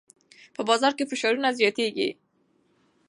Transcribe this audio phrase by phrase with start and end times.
[0.55, 2.09] په بازار کې فشارونه زیاتېږي.